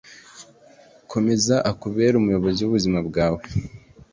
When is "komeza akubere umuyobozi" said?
1.11-2.59